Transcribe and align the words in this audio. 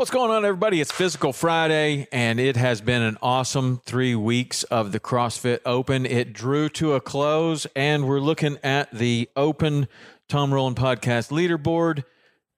What's 0.00 0.10
going 0.10 0.30
on, 0.30 0.46
everybody? 0.46 0.80
It's 0.80 0.90
Physical 0.90 1.30
Friday, 1.34 2.08
and 2.10 2.40
it 2.40 2.56
has 2.56 2.80
been 2.80 3.02
an 3.02 3.18
awesome 3.20 3.82
three 3.84 4.14
weeks 4.14 4.62
of 4.62 4.92
the 4.92 4.98
CrossFit 4.98 5.60
Open. 5.66 6.06
It 6.06 6.32
drew 6.32 6.70
to 6.70 6.94
a 6.94 7.02
close, 7.02 7.66
and 7.76 8.08
we're 8.08 8.18
looking 8.18 8.56
at 8.64 8.90
the 8.92 9.28
Open 9.36 9.88
Tom 10.26 10.54
Rowland 10.54 10.76
Podcast 10.76 11.30
leaderboard. 11.30 12.04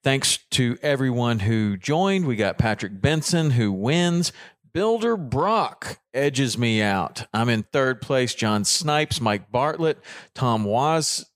Thanks 0.04 0.38
to 0.52 0.78
everyone 0.82 1.40
who 1.40 1.76
joined. 1.76 2.26
We 2.26 2.36
got 2.36 2.58
Patrick 2.58 3.00
Benson 3.00 3.50
who 3.50 3.72
wins. 3.72 4.32
Builder 4.72 5.16
Brock 5.16 5.98
edges 6.14 6.56
me 6.56 6.80
out. 6.80 7.26
I'm 7.34 7.48
in 7.48 7.64
third 7.64 8.00
place. 8.00 8.36
John 8.36 8.64
Snipes, 8.64 9.20
Mike 9.20 9.50
Bartlett, 9.50 9.98
Tom 10.36 10.62
Was, 10.62 11.28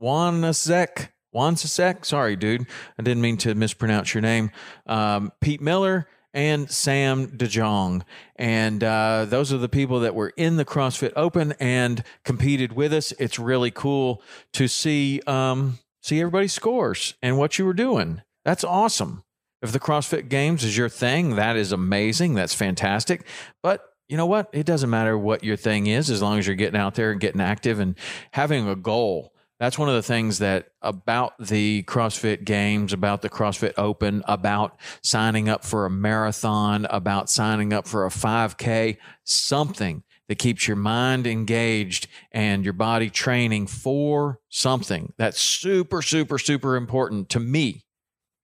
Wanasek, 0.00 1.10
Wansasek. 1.36 2.04
Sorry, 2.04 2.34
dude. 2.34 2.66
I 2.98 3.02
didn't 3.02 3.20
mean 3.20 3.36
to 3.38 3.54
mispronounce 3.54 4.14
your 4.14 4.22
name. 4.22 4.50
Um, 4.86 5.32
Pete 5.40 5.60
Miller 5.60 6.08
and 6.32 6.70
Sam 6.70 7.28
DeJong. 7.28 8.02
And 8.36 8.82
uh, 8.82 9.26
those 9.26 9.52
are 9.52 9.58
the 9.58 9.68
people 9.68 10.00
that 10.00 10.14
were 10.14 10.32
in 10.36 10.56
the 10.56 10.64
CrossFit 10.64 11.12
Open 11.16 11.54
and 11.58 12.02
competed 12.24 12.72
with 12.72 12.92
us. 12.92 13.12
It's 13.18 13.38
really 13.38 13.70
cool 13.70 14.22
to 14.52 14.68
see 14.68 15.20
um, 15.26 15.78
see 16.02 16.20
everybody's 16.20 16.52
scores 16.52 17.14
and 17.22 17.38
what 17.38 17.58
you 17.58 17.64
were 17.64 17.74
doing. 17.74 18.22
That's 18.44 18.64
awesome. 18.64 19.24
If 19.62 19.72
the 19.72 19.80
CrossFit 19.80 20.28
Games 20.28 20.62
is 20.62 20.76
your 20.76 20.88
thing, 20.90 21.36
that 21.36 21.56
is 21.56 21.72
amazing. 21.72 22.34
That's 22.34 22.54
fantastic. 22.54 23.26
But 23.62 23.82
you 24.08 24.16
know 24.16 24.26
what? 24.26 24.48
It 24.52 24.66
doesn't 24.66 24.90
matter 24.90 25.18
what 25.18 25.42
your 25.42 25.56
thing 25.56 25.86
is 25.86 26.10
as 26.10 26.22
long 26.22 26.38
as 26.38 26.46
you're 26.46 26.54
getting 26.54 26.78
out 26.78 26.94
there 26.94 27.10
and 27.10 27.20
getting 27.20 27.40
active 27.40 27.80
and 27.80 27.96
having 28.32 28.68
a 28.68 28.76
goal 28.76 29.32
that's 29.58 29.78
one 29.78 29.88
of 29.88 29.94
the 29.94 30.02
things 30.02 30.38
that 30.38 30.68
about 30.82 31.34
the 31.38 31.82
CrossFit 31.84 32.44
Games, 32.44 32.92
about 32.92 33.22
the 33.22 33.30
CrossFit 33.30 33.72
Open, 33.78 34.22
about 34.26 34.78
signing 35.02 35.48
up 35.48 35.64
for 35.64 35.86
a 35.86 35.90
marathon, 35.90 36.86
about 36.90 37.30
signing 37.30 37.72
up 37.72 37.86
for 37.86 38.04
a 38.04 38.10
5K, 38.10 38.98
something 39.24 40.02
that 40.28 40.38
keeps 40.38 40.68
your 40.68 40.76
mind 40.76 41.26
engaged 41.26 42.08
and 42.32 42.64
your 42.64 42.72
body 42.74 43.08
training 43.08 43.66
for 43.66 44.40
something. 44.48 45.12
That's 45.16 45.40
super, 45.40 46.02
super, 46.02 46.38
super 46.38 46.76
important 46.76 47.30
to 47.30 47.40
me. 47.40 47.84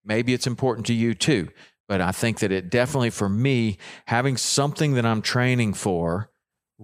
Maybe 0.04 0.32
it's 0.32 0.46
important 0.46 0.86
to 0.86 0.94
you 0.94 1.14
too, 1.14 1.48
but 1.88 2.00
I 2.00 2.12
think 2.12 2.40
that 2.40 2.52
it 2.52 2.70
definitely, 2.70 3.10
for 3.10 3.28
me, 3.28 3.78
having 4.06 4.36
something 4.36 4.94
that 4.94 5.04
I'm 5.04 5.22
training 5.22 5.74
for 5.74 6.30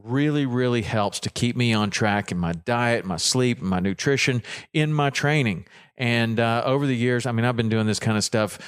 really, 0.04 0.46
really 0.46 0.82
helps 0.82 1.20
to 1.20 1.30
keep 1.30 1.56
me 1.56 1.72
on 1.72 1.90
track 1.90 2.30
in 2.32 2.38
my 2.38 2.52
diet, 2.52 3.04
my 3.04 3.16
sleep, 3.16 3.60
my 3.60 3.80
nutrition, 3.80 4.42
in 4.72 4.92
my 4.92 5.10
training. 5.10 5.66
And 5.96 6.38
uh, 6.38 6.62
over 6.64 6.86
the 6.86 6.96
years, 6.96 7.26
I 7.26 7.32
mean, 7.32 7.44
I've 7.44 7.56
been 7.56 7.68
doing 7.68 7.86
this 7.86 7.98
kind 7.98 8.16
of 8.16 8.24
stuff 8.24 8.58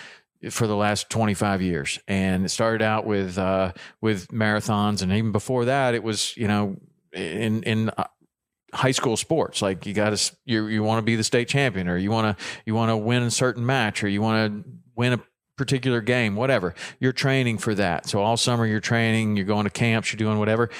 for 0.50 0.66
the 0.66 0.76
last 0.76 1.10
25 1.10 1.62
years. 1.62 1.98
And 2.08 2.44
it 2.44 2.48
started 2.48 2.82
out 2.82 3.04
with 3.04 3.36
uh, 3.38 3.72
with 4.00 4.28
marathons. 4.28 5.02
And 5.02 5.12
even 5.12 5.32
before 5.32 5.66
that 5.66 5.94
it 5.94 6.02
was 6.02 6.36
you 6.36 6.48
know 6.48 6.76
in 7.12 7.62
in 7.64 7.90
uh, 7.90 8.04
high 8.72 8.90
school 8.92 9.16
sports. 9.16 9.60
Like 9.62 9.86
you 9.86 9.92
got 9.92 10.16
to 10.16 10.36
you 10.44 10.66
you 10.66 10.82
want 10.82 10.98
to 10.98 11.02
be 11.02 11.16
the 11.16 11.24
state 11.24 11.48
champion 11.48 11.88
or 11.88 11.96
you 11.96 12.10
want 12.10 12.38
to 12.38 12.44
you 12.64 12.74
want 12.74 12.90
to 12.90 12.96
win 12.96 13.22
a 13.22 13.30
certain 13.30 13.64
match 13.66 14.02
or 14.02 14.08
you 14.08 14.22
want 14.22 14.64
to 14.64 14.70
win 14.96 15.12
a 15.12 15.20
particular 15.56 16.00
game 16.00 16.36
whatever. 16.36 16.74
You're 16.98 17.12
training 17.12 17.58
for 17.58 17.74
that. 17.74 18.08
So 18.08 18.22
all 18.22 18.36
summer 18.36 18.66
you're 18.66 18.80
training 18.80 19.36
you're 19.36 19.46
going 19.46 19.64
to 19.64 19.70
camps 19.70 20.12
you're 20.12 20.18
doing 20.18 20.38
whatever 20.38 20.70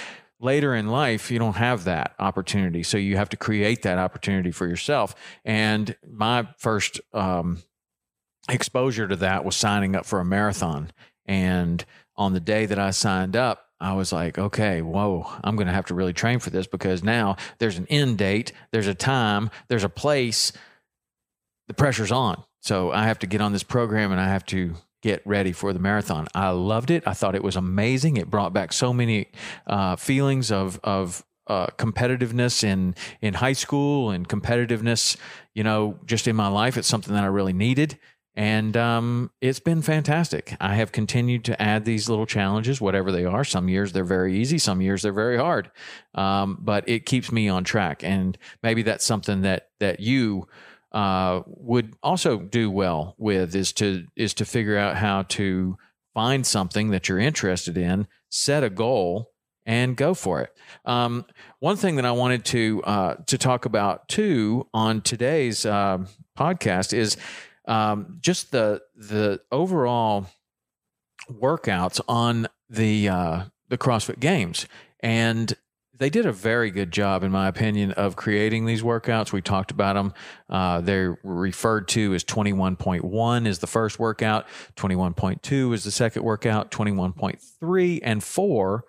later 0.41 0.75
in 0.75 0.89
life 0.89 1.31
you 1.31 1.39
don't 1.39 1.56
have 1.56 1.84
that 1.84 2.15
opportunity. 2.19 2.83
So 2.83 2.97
you 2.97 3.17
have 3.17 3.28
to 3.31 3.37
create 3.37 3.83
that 3.83 3.99
opportunity 3.99 4.51
for 4.51 4.67
yourself. 4.67 5.15
And 5.45 5.95
my 6.09 6.49
first 6.59 7.01
um, 7.12 7.62
exposure 8.49 9.06
to 9.06 9.17
that 9.17 9.45
was 9.45 9.55
signing 9.55 9.95
up 9.95 10.06
for 10.06 10.19
a 10.19 10.25
marathon. 10.25 10.91
And 11.27 11.84
on 12.21 12.34
the 12.34 12.41
day 12.41 12.67
that 12.67 12.78
i 12.78 12.91
signed 12.91 13.34
up 13.34 13.67
i 13.81 13.95
was 13.95 14.12
like 14.12 14.39
okay 14.39 14.83
whoa 14.83 15.27
i'm 15.43 15.56
going 15.56 15.67
to 15.67 15.73
have 15.73 15.87
to 15.87 15.95
really 15.95 16.12
train 16.12 16.39
for 16.39 16.51
this 16.51 16.67
because 16.67 17.03
now 17.03 17.34
there's 17.59 17.78
an 17.78 17.87
end 17.89 18.19
date 18.19 18.53
there's 18.72 18.87
a 18.87 18.95
time 18.95 19.51
there's 19.69 19.83
a 19.83 19.89
place 19.89 20.53
the 21.67 21.75
pressure's 21.75 22.12
on. 22.12 22.45
So 22.61 22.93
i 22.93 23.05
have 23.05 23.19
to 23.21 23.27
get 23.27 23.41
on 23.41 23.53
this 23.53 23.62
program 23.62 24.12
and 24.12 24.21
i 24.21 24.28
have 24.28 24.45
to 24.47 24.75
get 25.03 25.22
ready 25.27 25.53
for 25.53 25.72
the 25.72 25.78
marathon. 25.78 26.27
I 26.34 26.50
loved 26.50 26.91
it. 26.91 27.06
I 27.06 27.15
thought 27.15 27.34
it 27.34 27.43
was 27.43 27.56
amazing. 27.56 28.16
It 28.16 28.31
brought 28.31 28.53
back 28.53 28.72
so 28.72 28.93
many 28.93 29.28
uh, 29.66 29.97
feelings 29.97 30.50
of 30.50 30.78
of 30.84 31.25
uh, 31.47 31.66
competitiveness 31.78 32.62
in 32.62 32.94
in 33.21 33.34
high 33.34 33.55
school 33.55 34.10
and 34.10 34.28
competitiveness, 34.28 35.16
you 35.55 35.65
know, 35.65 35.99
just 36.06 36.28
in 36.28 36.37
my 36.37 36.49
life. 36.49 36.77
It's 36.77 36.89
something 36.89 37.15
that 37.15 37.25
I 37.25 37.28
really 37.28 37.53
needed. 37.53 37.99
And 38.37 38.77
um, 38.77 39.33
it's 39.41 39.59
been 39.59 39.83
fantastic. 39.83 40.56
I 40.60 40.77
have 40.77 40.93
continued 40.93 41.44
to 41.47 41.60
add 41.60 41.84
these 41.84 42.09
little 42.09 42.27
challenges, 42.27 42.81
whatever 42.81 43.10
they 43.10 43.25
are. 43.25 43.43
Some 43.43 43.69
years 43.69 43.93
they're 43.93 44.05
very 44.05 44.39
easy, 44.39 44.56
some 44.56 44.81
years 44.81 45.03
they're 45.03 45.12
very 45.12 45.37
hard, 45.37 45.71
um, 46.15 46.56
but 46.60 46.89
it 46.89 47.06
keeps 47.06 47.33
me 47.33 47.49
on 47.49 47.65
track. 47.65 48.05
And 48.05 48.39
maybe 48.62 48.83
that's 48.83 49.05
something 49.05 49.43
that 49.43 49.71
that 49.81 49.99
you 49.99 50.47
uh, 50.93 51.43
would 51.47 51.95
also 52.03 52.39
do 52.39 52.71
well 52.71 53.15
with 53.19 53.55
is 53.55 53.73
to 53.75 54.06
is 54.17 54.34
to 54.34 54.45
figure 54.45 54.77
out 54.77 54.97
how 54.97 55.23
to 55.23 55.77
find 56.15 56.47
something 56.47 56.91
that 56.91 57.09
you're 57.09 57.19
interested 57.19 57.78
in, 57.78 58.06
set 58.28 58.65
a 58.65 58.71
goal, 58.71 59.31
and 59.67 59.97
go 59.97 60.15
for 60.15 60.41
it. 60.41 60.53
Um, 60.84 61.25
one 61.61 61.77
thing 61.77 61.97
that 61.97 62.05
I 62.05 62.12
wanted 62.12 62.45
to 62.47 62.83
uh, 62.84 63.15
to 63.27 63.39
talk 63.39 63.65
about 63.65 64.09
too 64.09 64.67
on 64.75 65.01
today's 65.01 65.65
uh, 65.65 65.99
podcast 66.39 66.93
is 66.93 67.17
um, 67.67 68.19
just 68.21 68.51
the 68.51 68.83
the 68.97 69.41
overall 69.53 70.27
workouts 71.31 72.01
on 72.09 72.49
the 72.69 73.09
uh, 73.09 73.45
the 73.69 73.78
CrossFit 73.78 74.19
Games 74.19 74.67
and 75.01 75.57
they 76.00 76.08
did 76.08 76.24
a 76.24 76.32
very 76.32 76.70
good 76.70 76.91
job, 76.91 77.22
in 77.22 77.30
my 77.30 77.47
opinion, 77.47 77.92
of 77.92 78.16
creating 78.16 78.64
these 78.64 78.82
workouts. 78.82 79.32
We 79.32 79.42
talked 79.42 79.70
about 79.70 79.94
them. 79.94 80.14
Uh, 80.48 80.80
they're 80.80 81.18
referred 81.22 81.88
to 81.88 82.14
as 82.14 82.24
21.1 82.24 83.47
is 83.47 83.58
the 83.58 83.66
first 83.66 83.98
workout, 83.98 84.47
21.2 84.76 85.74
is 85.74 85.84
the 85.84 85.91
second 85.91 86.22
workout, 86.22 86.70
21.3 86.70 88.00
and 88.02 88.24
4 88.24 88.84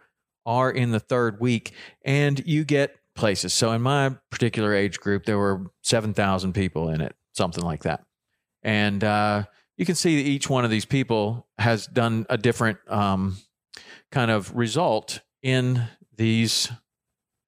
are 0.46 0.72
in 0.72 0.92
the 0.92 1.02
third 1.02 1.42
week, 1.42 1.74
and 2.06 2.42
you 2.48 2.64
get 2.64 2.96
places. 3.14 3.54
So 3.54 3.74
in 3.74 3.82
my 3.82 4.16
particular 4.30 4.74
age 4.74 5.00
group, 5.02 5.26
there 5.26 5.38
were 5.38 5.70
7,000 5.82 6.54
people 6.54 6.88
in 6.88 7.02
it, 7.02 7.14
something 7.34 7.64
like 7.64 7.84
that. 7.84 8.06
And 8.64 9.04
uh, 9.04 9.44
you 9.76 9.86
can 9.86 9.96
see 9.96 10.24
that 10.24 10.30
each 10.30 10.50
one 10.50 10.64
of 10.64 10.72
these 10.72 10.86
people 10.86 11.46
has 11.58 11.88
done 11.88 12.26
a 12.30 12.38
different 12.38 12.78
um, 12.88 13.38
kind 14.12 14.32
of 14.32 14.56
result 14.56 15.20
in 15.44 15.84
these 16.16 16.72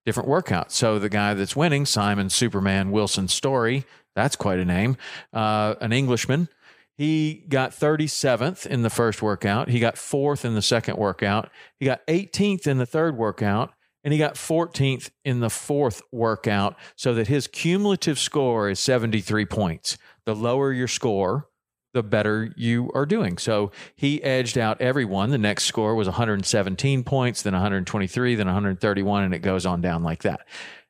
different 0.06 0.30
workouts. 0.30 0.72
So 0.72 1.00
the 1.00 1.10
guy 1.10 1.34
that's 1.34 1.56
winning, 1.56 1.86
Simon 1.86 2.30
Superman 2.30 2.92
Wilson 2.92 3.28
Storey, 3.28 3.86
that's 4.16 4.36
quite 4.36 4.60
a 4.60 4.66
name, 4.66 4.98
uh, 5.32 5.76
an 5.82 5.94
Englishman. 5.94 6.50
He 6.96 7.44
got 7.50 7.72
37th 7.72 8.68
in 8.68 8.84
the 8.84 8.90
first 8.90 9.22
workout. 9.22 9.70
He 9.70 9.80
got 9.80 9.98
fourth 9.98 10.46
in 10.46 10.54
the 10.54 10.62
second 10.62 10.98
workout. 10.98 11.50
He 11.80 11.86
got 11.86 12.06
18th 12.08 12.68
in 12.68 12.78
the 12.78 12.86
third 12.86 13.18
workout. 13.18 13.74
And 14.04 14.12
he 14.12 14.20
got 14.20 14.36
14th 14.36 15.12
in 15.24 15.40
the 15.40 15.50
fourth 15.50 16.02
workout, 16.12 16.76
so 16.98 17.14
that 17.14 17.30
his 17.30 17.48
cumulative 17.48 18.20
score 18.20 18.70
is 18.70 18.80
73 18.82 19.46
points. 19.46 19.98
The 20.26 20.36
lower 20.36 20.74
your 20.74 20.90
score, 20.90 21.48
the 21.94 22.04
better 22.04 22.52
you 22.56 22.92
are 22.94 23.06
doing. 23.06 23.38
So 23.38 23.72
he 23.96 24.22
edged 24.24 24.58
out 24.58 24.82
everyone. 24.82 25.30
The 25.30 25.38
next 25.38 25.66
score 25.66 25.96
was 25.96 26.08
117 26.08 27.04
points, 27.04 27.42
then 27.42 27.54
123, 27.54 28.36
then 28.36 28.48
131, 28.48 29.24
and 29.24 29.34
it 29.34 29.40
goes 29.40 29.66
on 29.66 29.82
down 29.82 30.04
like 30.04 30.24
that. 30.24 30.42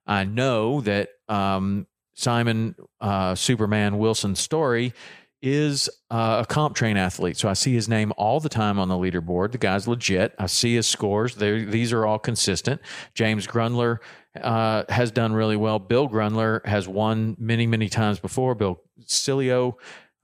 I 0.07 0.23
know 0.23 0.81
that 0.81 1.09
um, 1.29 1.88
Simon 2.15 2.75
uh, 3.00 3.35
Superman 3.35 3.97
Wilson 3.97 4.35
Storey 4.35 4.94
is 5.41 5.89
uh, 6.09 6.45
a 6.47 6.53
CompTrain 6.53 6.95
athlete. 6.95 7.35
So 7.35 7.49
I 7.49 7.53
see 7.53 7.73
his 7.73 7.89
name 7.89 8.13
all 8.15 8.39
the 8.39 8.47
time 8.47 8.79
on 8.79 8.88
the 8.88 8.95
leaderboard. 8.95 9.51
The 9.51 9.57
guy's 9.57 9.89
legit. 9.89 10.33
I 10.39 10.45
see 10.45 10.75
his 10.75 10.88
scores. 10.88 11.35
They're, 11.35 11.65
these 11.65 11.91
are 11.91 12.06
all 12.06 12.17
consistent. 12.17 12.79
James 13.13 13.45
Grundler 13.45 13.97
uh, 14.41 14.85
has 14.88 15.11
done 15.11 15.33
really 15.33 15.57
well. 15.57 15.79
Bill 15.79 16.07
Grundler 16.07 16.65
has 16.65 16.88
won 16.88 17.35
many, 17.38 17.67
many 17.67 17.89
times 17.89 18.19
before. 18.19 18.56
Bill 18.56 18.81
Cilio 19.01 19.73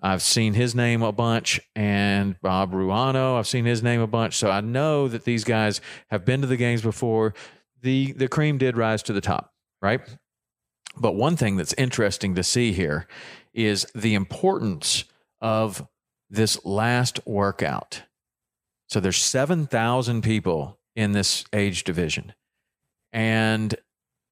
I've 0.01 0.21
seen 0.21 0.53
his 0.53 0.73
name 0.73 1.01
a 1.01 1.11
bunch, 1.11 1.59
and 1.75 2.39
Bob 2.41 2.71
Ruano. 2.71 3.37
I've 3.37 3.47
seen 3.47 3.65
his 3.65 3.83
name 3.83 3.99
a 3.99 4.07
bunch, 4.07 4.35
so 4.37 4.49
I 4.49 4.61
know 4.61 5.07
that 5.07 5.25
these 5.25 5.43
guys 5.43 5.81
have 6.09 6.23
been 6.25 6.41
to 6.41 6.47
the 6.47 6.57
games 6.57 6.81
before. 6.81 7.33
the 7.81 8.13
The 8.13 8.27
cream 8.27 8.57
did 8.57 8.77
rise 8.77 9.03
to 9.03 9.13
the 9.13 9.21
top, 9.21 9.53
right? 9.81 10.01
But 10.97 11.15
one 11.15 11.35
thing 11.35 11.57
that's 11.57 11.73
interesting 11.73 12.35
to 12.35 12.43
see 12.43 12.71
here 12.71 13.07
is 13.53 13.85
the 13.93 14.13
importance 14.15 15.03
of 15.41 15.87
this 16.29 16.63
last 16.65 17.19
workout. 17.25 18.03
So 18.87 18.99
there's 18.99 19.17
seven 19.17 19.67
thousand 19.67 20.21
people 20.21 20.79
in 20.95 21.11
this 21.11 21.43
age 21.53 21.83
division, 21.83 22.33
and 23.11 23.75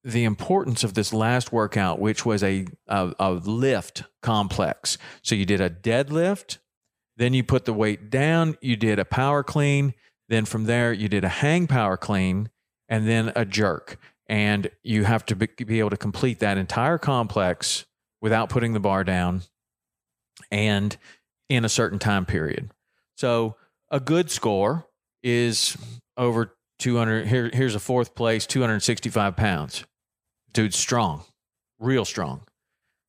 the 0.07 0.23
importance 0.23 0.85
of 0.85 0.93
this 0.93 1.11
last 1.11 1.51
workout, 1.51 1.99
which 1.99 2.25
was 2.25 2.41
a, 2.41 2.65
a, 2.87 3.13
a, 3.19 3.31
lift 3.33 4.03
complex. 4.21 4.97
So 5.21 5.35
you 5.35 5.45
did 5.45 5.59
a 5.59 5.69
deadlift, 5.69 6.59
then 7.17 7.33
you 7.33 7.43
put 7.43 7.65
the 7.65 7.73
weight 7.73 8.09
down, 8.09 8.55
you 8.61 8.77
did 8.77 8.99
a 8.99 9.05
power 9.05 9.43
clean, 9.43 9.93
then 10.29 10.45
from 10.45 10.63
there 10.63 10.93
you 10.93 11.09
did 11.09 11.25
a 11.25 11.29
hang 11.29 11.67
power 11.67 11.97
clean, 11.97 12.49
and 12.87 13.05
then 13.05 13.33
a 13.35 13.43
jerk. 13.43 13.99
And 14.27 14.71
you 14.81 15.03
have 15.03 15.25
to 15.25 15.35
be, 15.35 15.47
be 15.47 15.79
able 15.79 15.89
to 15.89 15.97
complete 15.97 16.39
that 16.39 16.57
entire 16.57 16.97
complex 16.97 17.85
without 18.21 18.47
putting 18.47 18.71
the 18.71 18.79
bar 18.79 19.03
down 19.03 19.41
and 20.49 20.95
in 21.49 21.65
a 21.65 21.69
certain 21.69 21.99
time 21.99 22.25
period. 22.25 22.71
So 23.17 23.57
a 23.91 23.99
good 23.99 24.31
score 24.31 24.87
is 25.21 25.75
over 26.15 26.55
200 26.79 27.27
here, 27.27 27.49
here's 27.53 27.75
a 27.75 27.79
fourth 27.79 28.15
place 28.15 28.45
265 28.47 29.35
pounds 29.35 29.83
dude's 30.51 30.77
strong, 30.77 31.23
real 31.79 32.05
strong. 32.05 32.41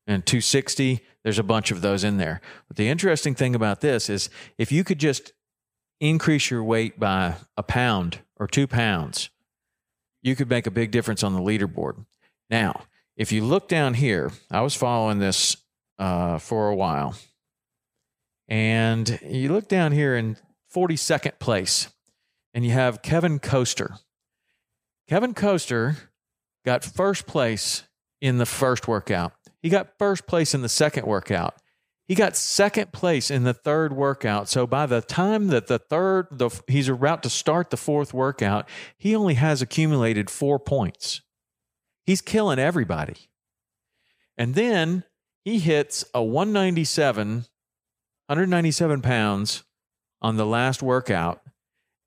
And 0.07 0.25
260, 0.25 1.01
there's 1.23 1.39
a 1.39 1.43
bunch 1.43 1.71
of 1.71 1.83
those 1.83 2.03
in 2.03 2.17
there. 2.17 2.41
But 2.67 2.79
the 2.79 2.89
interesting 2.89 3.35
thing 3.35 3.55
about 3.55 3.83
this 3.83 4.09
is 4.09 4.31
if 4.57 4.73
you 4.73 4.83
could 4.85 4.99
just 4.99 5.33
increase 6.01 6.51
your 6.51 6.65
weight 6.65 6.99
by 6.99 7.35
a 7.57 7.63
pound 7.63 8.21
or 8.37 8.47
two 8.47 8.67
pounds, 8.67 9.31
you 10.23 10.35
could 10.35 10.49
make 10.49 10.67
a 10.67 10.71
big 10.71 10.91
difference 10.91 11.23
on 11.23 11.35
the 11.35 11.41
leaderboard. 11.41 12.07
Now, 12.51 12.83
if 13.17 13.33
you 13.33 13.45
look 13.45 13.69
down 13.69 13.95
here, 13.95 14.31
I 14.51 14.63
was 14.63 14.75
following 14.75 15.19
this 15.19 15.57
uh, 15.99 16.39
for 16.39 16.69
a 16.69 16.75
while, 16.75 17.17
and 18.47 19.19
you 19.23 19.53
look 19.53 19.69
down 19.69 19.93
here 19.93 20.17
in 20.17 20.37
42nd 20.75 21.39
place, 21.39 21.89
and 22.55 22.65
you 22.65 22.73
have 22.73 23.03
Kevin 23.03 23.41
Koester. 23.41 23.99
Kevin 25.09 25.35
Koester 25.35 25.97
got 26.69 26.85
first 26.85 27.27
place 27.27 27.85
in 28.21 28.37
the 28.37 28.45
first 28.45 28.87
workout. 28.87 29.33
He 29.63 29.71
got 29.71 29.97
first 29.99 30.27
place 30.27 30.53
in 30.53 30.61
the 30.61 30.69
second 30.69 31.07
workout. 31.07 31.55
He 32.07 32.15
got 32.15 32.37
second 32.37 32.93
place 32.93 33.31
in 33.31 33.45
the 33.45 33.55
third 33.55 33.95
workout. 33.95 34.51
So 34.51 34.67
by 34.67 34.85
the 34.85 35.01
time 35.01 35.47
that 35.47 35.67
the 35.67 35.79
third, 35.79 36.27
the, 36.31 36.51
he's 36.67 36.91
about 36.91 37.23
to 37.23 37.31
start 37.31 37.71
the 37.71 37.79
fourth 37.79 38.13
workout, 38.13 38.69
he 38.99 39.17
only 39.17 39.33
has 39.35 39.63
accumulated 39.63 40.29
four 40.29 40.59
points. 40.59 41.23
He's 42.05 42.21
killing 42.21 42.59
everybody. 42.59 43.31
And 44.37 44.55
then 44.55 45.05
he 45.47 45.61
hits 45.61 46.05
a 46.13 46.23
197, 46.23 47.47
197 48.27 49.01
pounds 49.01 49.65
on 50.21 50.37
the 50.37 50.45
last 50.45 50.83
workout, 50.83 51.41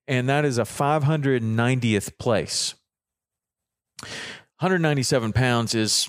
and 0.08 0.30
that 0.30 0.46
is 0.46 0.60
a 0.60 0.66
590th 0.66 2.20
place. 2.20 2.76
197 4.62 5.34
pounds 5.34 5.74
is 5.74 6.08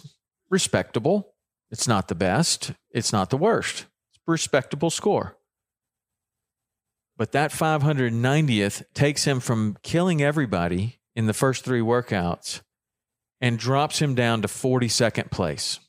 respectable. 0.51 1.33
It's 1.71 1.89
not 1.89 2.09
the 2.09 2.15
best. 2.15 2.73
It's 2.91 3.11
not 3.11 3.31
the 3.31 3.39
worst. 3.39 3.87
It's 4.11 4.21
a 4.29 4.31
respectable 4.31 4.91
score. 4.91 5.39
But 7.17 7.33
that 7.33 7.51
590th 7.51 8.83
takes 8.93 9.25
him 9.25 9.41
from 9.41 9.79
killing 9.83 10.21
everybody 10.21 10.99
in 11.17 11.25
the 11.25 11.33
first 11.33 11.65
three 11.65 11.81
workouts 11.81 12.61
and 13.41 13.59
drops 13.59 14.03
him 14.03 14.15
down 14.15 14.43
to 14.43 14.49
42nd 14.49 15.31
place. 15.31 15.81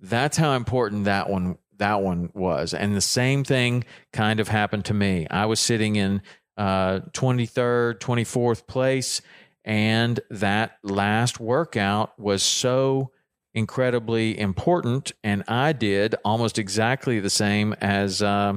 That's 0.00 0.38
how 0.38 0.54
important 0.54 1.04
that 1.04 1.28
one 1.28 1.58
that 1.76 2.00
one 2.00 2.30
was. 2.32 2.72
And 2.72 2.96
the 2.96 3.02
same 3.02 3.44
thing 3.44 3.84
kind 4.14 4.40
of 4.40 4.48
happened 4.48 4.86
to 4.86 4.94
me. 4.94 5.26
I 5.30 5.44
was 5.44 5.60
sitting 5.60 5.96
in 5.96 6.22
uh, 6.56 7.00
23rd, 7.12 7.98
24th 7.98 8.66
place 8.66 9.20
and 9.68 10.18
that 10.30 10.78
last 10.82 11.38
workout 11.38 12.18
was 12.18 12.42
so 12.42 13.12
incredibly 13.52 14.36
important. 14.38 15.12
And 15.22 15.44
I 15.46 15.74
did 15.74 16.14
almost 16.24 16.58
exactly 16.58 17.20
the 17.20 17.28
same 17.28 17.74
as, 17.74 18.22
uh, 18.22 18.54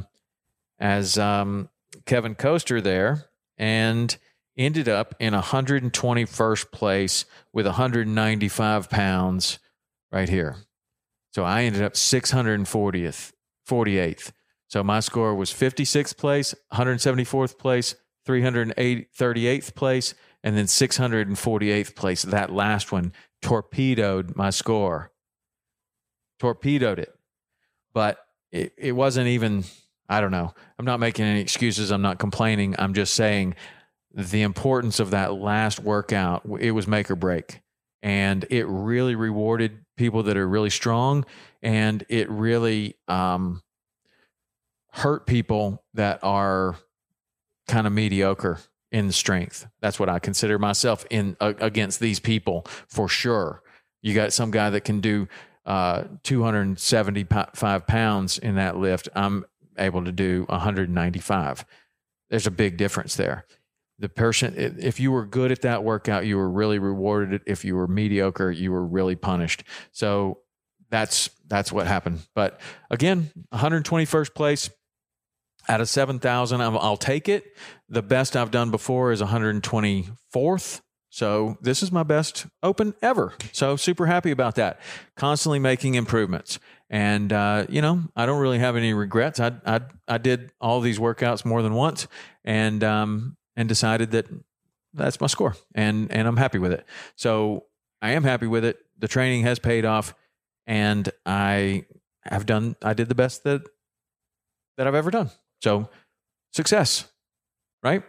as 0.79 1.17
um, 1.17 1.67
Kevin 2.05 2.33
Koester 2.33 2.81
there 2.81 3.25
and 3.57 4.17
ended 4.57 4.87
up 4.87 5.13
in 5.19 5.33
121st 5.33 6.71
place 6.71 7.25
with 7.51 7.65
195 7.65 8.89
pounds 8.89 9.59
right 10.13 10.29
here. 10.29 10.55
So 11.33 11.43
I 11.43 11.63
ended 11.63 11.81
up 11.81 11.93
640th, 11.93 13.33
48th. 13.69 14.31
So 14.67 14.81
my 14.81 15.01
score 15.01 15.35
was 15.35 15.51
56th 15.51 16.15
place, 16.15 16.55
174th 16.71 17.57
place, 17.57 17.95
338th 18.25 19.75
place, 19.75 20.13
and 20.43 20.57
then 20.57 20.65
648th 20.65 21.95
place. 21.95 22.23
That 22.23 22.51
last 22.51 22.91
one 22.91 23.13
torpedoed 23.41 24.35
my 24.35 24.49
score, 24.49 25.11
torpedoed 26.39 26.99
it. 26.99 27.13
But 27.93 28.19
it, 28.51 28.73
it 28.77 28.91
wasn't 28.93 29.27
even, 29.27 29.63
I 30.07 30.21
don't 30.21 30.31
know. 30.31 30.53
I'm 30.79 30.85
not 30.85 30.99
making 30.99 31.25
any 31.25 31.41
excuses. 31.41 31.91
I'm 31.91 32.01
not 32.01 32.19
complaining. 32.19 32.75
I'm 32.79 32.93
just 32.93 33.13
saying 33.13 33.55
the 34.13 34.41
importance 34.41 34.99
of 34.99 35.11
that 35.11 35.33
last 35.33 35.79
workout, 35.79 36.43
it 36.59 36.71
was 36.71 36.87
make 36.87 37.09
or 37.09 37.15
break. 37.15 37.61
And 38.03 38.45
it 38.49 38.65
really 38.67 39.15
rewarded 39.15 39.85
people 39.95 40.23
that 40.23 40.37
are 40.37 40.47
really 40.47 40.69
strong. 40.69 41.25
And 41.61 42.03
it 42.09 42.29
really 42.29 42.95
um, 43.07 43.61
hurt 44.91 45.25
people 45.25 45.83
that 45.93 46.19
are 46.23 46.75
kind 47.67 47.87
of 47.87 47.93
mediocre 47.93 48.59
in 48.91 49.11
strength. 49.11 49.67
That's 49.81 49.99
what 49.99 50.09
I 50.09 50.19
consider 50.19 50.59
myself 50.59 51.05
in 51.09 51.37
uh, 51.39 51.53
against 51.59 51.99
these 51.99 52.19
people 52.19 52.65
for 52.87 53.07
sure. 53.07 53.63
You 54.01 54.13
got 54.13 54.33
some 54.33 54.51
guy 54.51 54.69
that 54.71 54.81
can 54.81 54.99
do 54.99 55.27
uh, 55.65 56.03
275 56.23 57.87
pounds 57.87 58.37
in 58.37 58.55
that 58.55 58.77
lift. 58.77 59.09
I'm 59.15 59.45
able 59.77 60.03
to 60.05 60.11
do 60.11 60.45
195. 60.49 61.65
There's 62.29 62.47
a 62.47 62.51
big 62.51 62.77
difference 62.77 63.15
there. 63.15 63.45
The 63.99 64.09
person, 64.09 64.55
if 64.57 64.99
you 64.99 65.11
were 65.11 65.25
good 65.25 65.51
at 65.51 65.61
that 65.61 65.83
workout, 65.83 66.25
you 66.25 66.37
were 66.37 66.49
really 66.49 66.79
rewarded. 66.79 67.41
If 67.45 67.63
you 67.63 67.75
were 67.75 67.87
mediocre, 67.87 68.49
you 68.49 68.71
were 68.71 68.85
really 68.85 69.15
punished. 69.15 69.63
So 69.91 70.39
that's 70.89 71.29
that's 71.47 71.71
what 71.71 71.85
happened. 71.85 72.27
But 72.33 72.59
again, 72.89 73.31
121st 73.53 74.33
place, 74.33 74.69
out 75.67 75.81
of 75.81 75.89
7,000, 75.89 76.61
I'll 76.61 76.97
take 76.97 77.29
it. 77.29 77.55
The 77.89 78.01
best 78.01 78.35
I've 78.35 78.51
done 78.51 78.71
before 78.71 79.11
is 79.11 79.21
124th. 79.21 80.81
So 81.09 81.57
this 81.61 81.83
is 81.83 81.91
my 81.91 82.03
best 82.03 82.47
open 82.63 82.93
ever. 83.01 83.33
So 83.51 83.75
super 83.75 84.05
happy 84.05 84.31
about 84.31 84.55
that. 84.55 84.79
Constantly 85.17 85.59
making 85.59 85.95
improvements. 85.95 86.57
And, 86.89 87.31
uh, 87.33 87.65
you 87.69 87.81
know, 87.81 88.03
I 88.15 88.25
don't 88.25 88.39
really 88.39 88.59
have 88.59 88.75
any 88.75 88.93
regrets. 88.93 89.39
I, 89.39 89.51
I, 89.65 89.81
I 90.07 90.17
did 90.17 90.51
all 90.61 90.79
these 90.79 90.99
workouts 90.99 91.43
more 91.43 91.61
than 91.61 91.73
once 91.73 92.07
and, 92.45 92.83
um, 92.83 93.37
and 93.55 93.67
decided 93.67 94.11
that 94.11 94.27
that's 94.93 95.19
my 95.19 95.27
score 95.27 95.55
and, 95.75 96.11
and 96.11 96.27
I'm 96.27 96.37
happy 96.37 96.59
with 96.59 96.71
it. 96.71 96.85
So 97.15 97.65
I 98.01 98.11
am 98.11 98.23
happy 98.23 98.47
with 98.47 98.63
it. 98.63 98.77
The 98.97 99.07
training 99.07 99.43
has 99.43 99.59
paid 99.59 99.85
off 99.85 100.15
and 100.65 101.09
I 101.25 101.85
have 102.23 102.45
done, 102.45 102.75
I 102.81 102.93
did 102.93 103.09
the 103.09 103.15
best 103.15 103.43
that 103.43 103.63
that 104.77 104.87
I've 104.87 104.95
ever 104.95 105.11
done. 105.11 105.29
So 105.61 105.89
success, 106.53 107.05
right? 107.83 108.03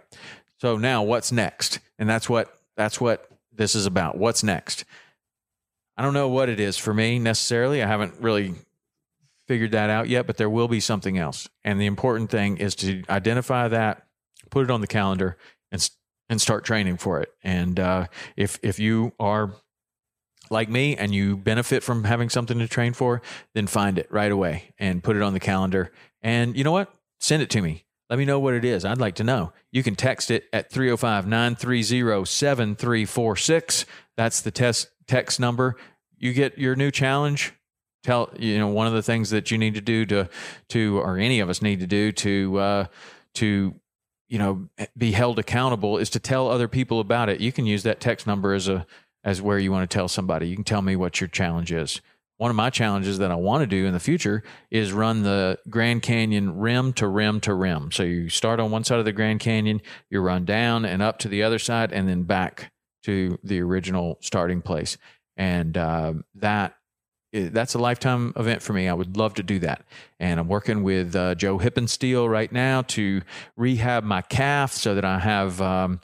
So 0.61 0.77
now 0.77 1.03
what's 1.03 1.33
next? 1.33 1.81
And 1.99 2.09
that's 2.09 2.29
what 2.29 2.55
that's 2.77 3.01
what 3.01 3.29
this 3.53 3.75
is 3.75 3.87
about. 3.87 4.17
What's 4.17 4.43
next? 4.43 4.85
I 5.97 6.03
don't 6.03 6.15
know 6.15 6.29
what 6.29 6.49
it 6.49 6.59
is 6.59 6.79
for 6.79 6.95
me 6.95 7.19
necessarily. 7.19 7.83
I 7.83 7.87
haven't 7.87 8.15
really 8.21 8.55
figured 9.47 9.73
that 9.73 9.91
out 9.91 10.09
yet, 10.09 10.27
but 10.27 10.37
there 10.37 10.49
will 10.49 10.69
be 10.69 10.81
something 10.81 11.19
else. 11.19 11.49
And 11.65 11.81
the 11.81 11.87
important 11.87 12.31
thing 12.31 12.57
is 12.57 12.75
to 12.77 13.03
identify 13.11 13.69
that, 13.69 14.07
put 14.51 14.65
it 14.65 14.71
on 14.71 14.81
the 14.81 14.87
calendar, 14.87 15.37
and 15.71 15.89
and 16.29 16.41
start 16.41 16.65
training 16.65 16.97
for 16.97 17.21
it. 17.21 17.31
And 17.43 17.79
uh, 17.79 18.07
if 18.37 18.59
if 18.63 18.79
you 18.79 19.13
are 19.21 19.53
like 20.51 20.69
me 20.69 20.97
and 20.97 21.15
you 21.15 21.37
benefit 21.37 21.83
from 21.83 22.05
having 22.05 22.29
something 22.29 22.59
to 22.59 22.69
train 22.69 22.93
for, 22.93 23.21
then 23.55 23.67
find 23.67 23.99
it 23.99 24.11
right 24.11 24.31
away 24.31 24.73
and 24.79 25.03
put 25.03 25.17
it 25.17 25.23
on 25.23 25.33
the 25.33 25.41
calendar. 25.41 25.93
And 26.23 26.57
you 26.57 26.65
know 26.65 26.73
what? 26.73 26.93
Send 27.23 27.41
it 27.41 27.51
to 27.51 27.63
me. 27.63 27.85
Let 28.11 28.19
me 28.19 28.25
know 28.25 28.41
what 28.41 28.55
it 28.55 28.65
is. 28.65 28.85
I'd 28.85 28.99
like 28.99 29.15
to 29.15 29.25
know. 29.25 29.53
You 29.71 29.85
can 29.85 29.95
text 29.95 30.29
it 30.31 30.47
at 30.53 30.71
305 30.71 31.25
930 31.27 32.25
7346. 32.25 33.87
That's 34.17 34.43
the 34.43 34.51
test 34.51 34.89
text 35.07 35.39
number. 35.39 35.77
You 36.19 36.33
get 36.33 36.59
your 36.59 36.75
new 36.75 36.91
challenge. 36.91 37.53
Tell 38.03 38.31
you 38.37 38.59
know 38.59 38.67
one 38.67 38.89
of 38.89 38.93
the 38.93 39.05
things 39.05 39.31
that 39.31 39.53
you 39.53 39.57
need 39.57 39.75
to 39.75 39.81
do 39.81 40.05
to 40.07 40.29
to 40.71 40.99
or 40.99 41.17
any 41.17 41.39
of 41.39 41.49
us 41.49 41.63
need 41.63 41.79
to 41.79 41.87
do 41.87 42.11
to 42.11 42.59
uh, 42.59 42.87
to 43.35 43.77
you 44.29 44.39
know 44.39 44.69
be 44.99 45.13
held 45.13 45.39
accountable 45.39 45.99
is 45.99 46.11
to 46.11 46.19
tell 46.19 46.49
other 46.49 46.67
people 46.67 46.99
about 46.99 47.29
it. 47.29 47.41
You 47.41 47.53
can 47.53 47.67
use 47.67 47.85
that 47.85 48.01
text 48.01 48.27
number 48.27 48.53
as 48.53 48.67
a 48.67 48.85
as 49.23 49.41
where 49.41 49.61
you 49.61 49.71
want 49.71 49.89
to 49.89 49.95
tell 49.95 50.09
somebody. 50.09 50.49
You 50.49 50.57
can 50.57 50.65
tell 50.65 50.83
me 50.83 50.97
what 50.97 51.21
your 51.21 51.29
challenge 51.29 51.71
is. 51.71 52.01
One 52.43 52.51
of 52.51 52.57
my 52.57 52.71
challenges 52.71 53.19
that 53.19 53.31
I 53.31 53.37
want 53.37 53.61
to 53.61 53.69
do 53.69 53.87
in 53.87 53.93
the 53.93 54.01
future 54.01 54.43
is 54.69 54.93
run 54.93 55.23
the 55.23 55.61
Grand 55.71 56.03
Canyon 56.03 56.59
rim 56.59 56.93
to 56.95 57.07
rim 57.07 57.39
to 57.43 57.55
rim. 57.55 57.93
So 57.93 58.03
you 58.03 58.31
start 58.31 58.59
on 58.59 58.73
one 58.73 58.83
side 58.83 58.99
of 58.99 59.05
the 59.05 59.13
Grand 59.13 59.39
Canyon, 59.39 59.81
you 60.11 60.21
run 60.21 60.45
down 60.45 60.85
and 60.85 61.03
up 61.03 61.21
to 61.21 61.29
the 61.29 61.45
other 61.45 61.61
side, 61.61 61.93
and 61.93 62.09
then 62.09 62.25
back 62.25 62.73
to 63.05 63.39
the 63.45 63.61
original 63.61 64.19
starting 64.23 64.61
place. 64.61 64.99
And 65.37 65.79
uh, 65.79 66.15
that 66.35 66.75
that's 67.33 67.75
a 67.75 67.79
lifetime 67.79 68.33
event 68.35 68.61
for 68.61 68.73
me. 68.73 68.89
I 68.89 68.95
would 68.95 69.17
love 69.17 69.35
to 69.35 69.45
do 69.45 69.61
that. 69.61 69.85
And 70.19 70.41
I'm 70.41 70.49
working 70.49 70.83
with 70.83 71.15
uh, 71.15 71.37
Joe 71.37 71.61
Hippensteel 71.61 72.29
right 72.29 72.51
now 72.51 72.83
to 72.83 73.23
rehab 73.57 74.03
my 74.03 74.21
calf 74.21 74.73
so 74.73 74.97
that 74.97 75.05
I 75.05 75.21
have 75.21 75.61
um, 75.61 76.01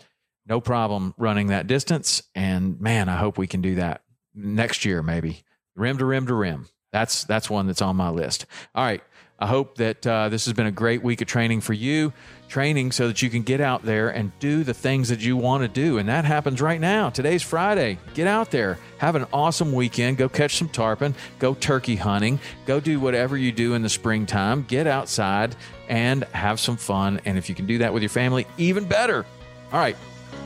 no 0.46 0.60
problem 0.60 1.14
running 1.18 1.48
that 1.48 1.66
distance. 1.66 2.22
And 2.36 2.80
man, 2.80 3.08
I 3.08 3.16
hope 3.16 3.38
we 3.38 3.48
can 3.48 3.60
do 3.60 3.74
that 3.74 4.02
next 4.36 4.84
year, 4.84 5.02
maybe 5.02 5.42
rim 5.78 5.98
to 5.98 6.04
rim 6.04 6.26
to 6.26 6.34
rim. 6.34 6.66
That's 6.92 7.24
that's 7.24 7.50
one 7.50 7.66
that's 7.66 7.82
on 7.82 7.96
my 7.96 8.10
list. 8.10 8.46
All 8.74 8.84
right. 8.84 9.02
I 9.40 9.46
hope 9.46 9.76
that 9.76 10.04
uh, 10.04 10.30
this 10.30 10.46
has 10.46 10.54
been 10.54 10.66
a 10.66 10.72
great 10.72 11.00
week 11.00 11.20
of 11.20 11.28
training 11.28 11.60
for 11.60 11.72
you, 11.72 12.12
training 12.48 12.90
so 12.90 13.06
that 13.06 13.22
you 13.22 13.30
can 13.30 13.42
get 13.42 13.60
out 13.60 13.84
there 13.84 14.08
and 14.08 14.36
do 14.40 14.64
the 14.64 14.74
things 14.74 15.10
that 15.10 15.20
you 15.20 15.36
want 15.36 15.62
to 15.62 15.68
do. 15.68 15.98
And 15.98 16.08
that 16.08 16.24
happens 16.24 16.60
right 16.60 16.80
now. 16.80 17.10
Today's 17.10 17.44
Friday. 17.44 17.98
Get 18.14 18.26
out 18.26 18.50
there, 18.50 18.78
have 18.98 19.14
an 19.14 19.26
awesome 19.32 19.72
weekend, 19.72 20.16
go 20.16 20.28
catch 20.28 20.56
some 20.56 20.68
tarpon, 20.68 21.14
go 21.38 21.54
turkey 21.54 21.94
hunting, 21.94 22.40
go 22.66 22.80
do 22.80 22.98
whatever 22.98 23.36
you 23.36 23.52
do 23.52 23.74
in 23.74 23.82
the 23.82 23.88
springtime. 23.88 24.64
Get 24.64 24.88
outside 24.88 25.54
and 25.88 26.24
have 26.32 26.58
some 26.58 26.76
fun. 26.76 27.20
And 27.24 27.38
if 27.38 27.48
you 27.48 27.54
can 27.54 27.66
do 27.66 27.78
that 27.78 27.92
with 27.92 28.02
your 28.02 28.10
family, 28.10 28.44
even 28.56 28.86
better. 28.86 29.24
All 29.72 29.78
right. 29.78 29.96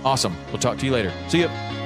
Awesome. 0.04 0.36
We'll 0.48 0.58
talk 0.58 0.76
to 0.78 0.84
you 0.84 0.92
later. 0.92 1.12
See 1.28 1.40
you. 1.40 1.81